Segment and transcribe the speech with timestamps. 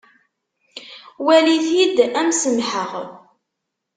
[1.25, 2.91] Walit-t-id am semḥeɣ.